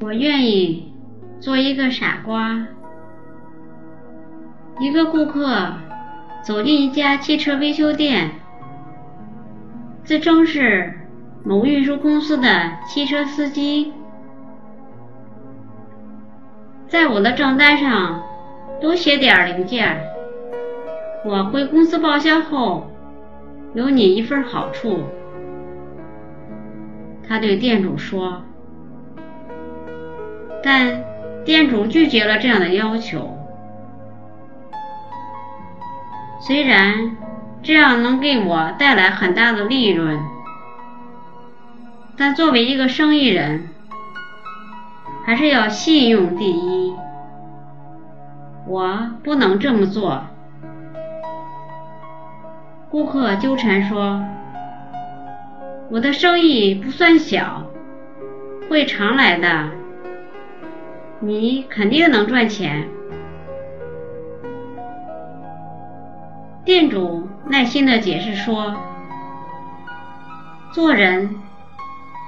[0.00, 0.92] 我愿意
[1.40, 2.66] 做一个傻瓜。
[4.78, 5.72] 一个顾客
[6.44, 8.30] 走进一家汽车维修店，
[10.04, 10.94] 自称是
[11.44, 12.48] 某运输公司的
[12.86, 13.92] 汽车司机，
[16.86, 18.22] 在我的账单上
[18.80, 20.00] 多写点零件，
[21.24, 22.88] 我回公司报销后
[23.74, 25.00] 有你一份好处。
[27.26, 28.42] 他对店主说，
[30.62, 31.02] 但
[31.44, 33.36] 店主拒绝了这样的要求。
[36.40, 37.16] 虽然
[37.62, 40.18] 这样能给我带来很大的利润，
[42.16, 43.68] 但作为一个生意人，
[45.26, 46.94] 还是要信用第一。
[48.66, 50.22] 我不能这么做。
[52.90, 54.22] 顾客纠缠说
[55.90, 57.64] ：“我的生意不算小，
[58.70, 59.68] 会常来的，
[61.20, 62.88] 你肯定能赚钱。”
[66.64, 68.74] 店主耐心的解释说
[70.70, 71.34] ：“做人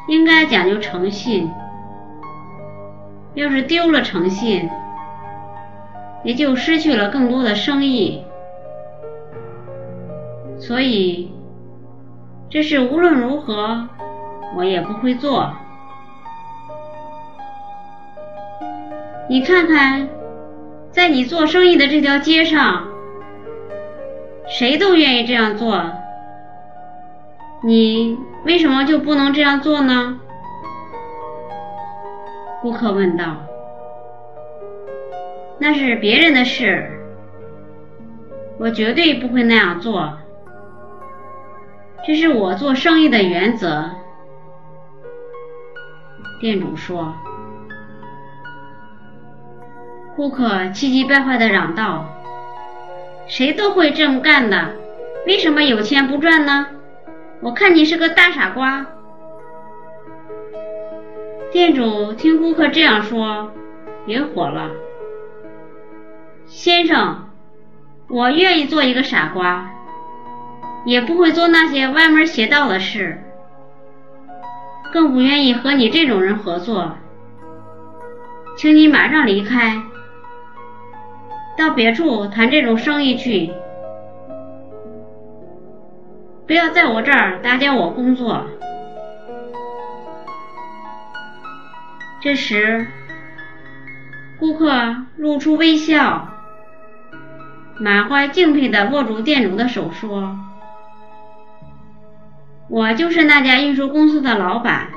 [0.09, 1.51] 应该讲究诚信，
[3.35, 4.69] 要是丢了诚信，
[6.25, 8.25] 也就失去了更多的生意。
[10.59, 11.33] 所以，
[12.49, 13.89] 这事无论如何
[14.57, 15.53] 我也不会做。
[19.31, 20.09] 你看看，
[20.91, 22.89] 在你做生意的这条街上。”
[24.51, 25.85] 谁都愿意这样做，
[27.63, 30.19] 你为什么就不能这样做呢？
[32.61, 33.37] 顾客问道。
[35.61, 36.91] 那是别人的事，
[38.59, 40.19] 我绝对不会那样做，
[42.05, 43.91] 这是我做生意的原则。
[46.41, 47.15] 店主说。
[50.21, 52.05] 顾客气急败坏的嚷道。
[53.27, 54.75] 谁都会这么干的，
[55.27, 56.67] 为什么有钱不赚呢？
[57.41, 58.85] 我看你是个大傻瓜。
[61.51, 63.51] 店主听顾客这样说，
[64.05, 64.69] 也火了。
[66.45, 67.31] 先生，
[68.11, 69.71] 我愿意做一个傻瓜，
[70.85, 73.23] 也不会做那些歪门邪道的事，
[74.93, 76.99] 更不愿意和你这种人合作，
[78.59, 79.81] 请你马上离开。
[81.61, 83.53] 到别处谈这种生意去，
[86.47, 88.47] 不要在我这儿打搅我工作。
[92.23, 92.87] 这时，
[94.39, 96.31] 顾客露出微笑，
[97.79, 100.39] 满怀敬佩的握住店主的手，说
[102.71, 104.89] ：“我就是那家运输公司的老板，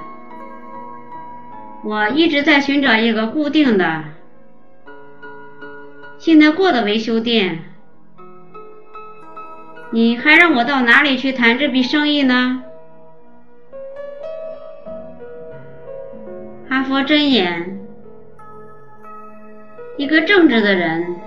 [1.83, 4.05] 我一直在寻找一个固定的。”
[6.23, 7.65] 信得过的维修店，
[9.91, 12.63] 你还让我到哪里去谈这笔生意呢？
[16.69, 17.77] 哈佛箴言：
[19.97, 21.17] 一个正直的人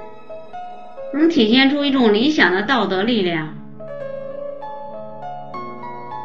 [1.12, 3.54] 能体现出一种理想的道德力量，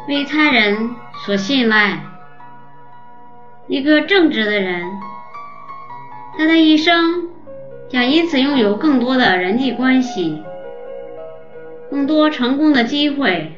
[0.08, 0.96] 为他人
[1.26, 2.00] 所信赖。
[3.68, 4.90] 一个正直的人，
[6.38, 7.28] 他的一生。
[7.92, 10.42] 想因此拥有更多的人际关系，
[11.90, 13.52] 更多成功的机会，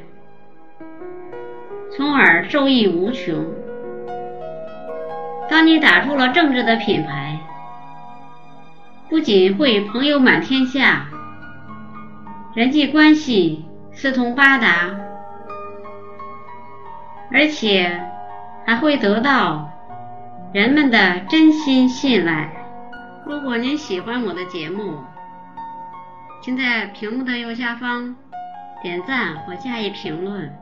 [1.96, 3.46] 从而受益无穷。
[5.48, 7.38] 当你打出了政治的品牌，
[9.08, 11.06] 不仅会朋友满天下，
[12.56, 14.96] 人际关系四通八达，
[17.32, 18.00] 而且
[18.66, 19.70] 还会得到
[20.52, 22.63] 人们的真心信赖。
[23.26, 24.98] 如果您喜欢我的节目，
[26.42, 28.14] 请在屏幕的右下方
[28.82, 30.54] 点赞或加以评论，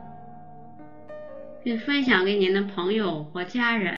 [1.61, 3.97] 并分享给您的朋友或家人。